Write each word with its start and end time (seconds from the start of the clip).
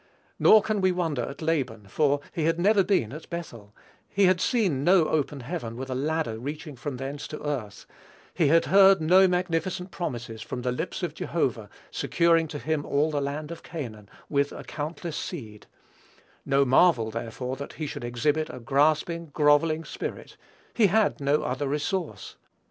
Nor 0.39 0.63
can 0.63 0.81
we 0.81 0.91
wonder 0.91 1.21
at 1.21 1.43
Laban, 1.43 1.85
for 1.87 2.21
he 2.33 2.45
had 2.45 2.59
never 2.59 2.83
been 2.83 3.13
at 3.13 3.29
Bethel: 3.29 3.71
he 4.09 4.25
had 4.25 4.41
seen 4.41 4.83
no 4.83 5.07
open 5.07 5.41
heaven 5.41 5.77
with 5.77 5.91
a 5.91 5.93
ladder 5.93 6.39
reaching 6.39 6.75
from 6.75 6.97
thence 6.97 7.27
to 7.27 7.47
earth; 7.47 7.85
he 8.33 8.47
had 8.47 8.65
heard 8.65 8.99
no 8.99 9.27
magnificent 9.27 9.91
promises 9.91 10.41
from 10.41 10.63
the 10.63 10.71
lips 10.71 11.03
of 11.03 11.13
Jehovah, 11.13 11.69
securing 11.91 12.47
to 12.47 12.57
him 12.57 12.83
all 12.83 13.11
the 13.11 13.21
land 13.21 13.51
of 13.51 13.61
Canaan, 13.61 14.09
with 14.27 14.51
a 14.51 14.63
countless 14.63 15.15
seed: 15.15 15.67
no 16.47 16.65
marvel, 16.65 17.11
therefore, 17.11 17.55
that 17.57 17.73
he 17.73 17.85
should 17.85 18.03
exhibit 18.03 18.49
a 18.49 18.59
grasping, 18.59 19.27
grovelling 19.27 19.83
spirit; 19.83 20.35
he 20.73 20.87
had 20.87 21.19
no 21.21 21.43
other 21.43 21.67
resource. 21.67 22.37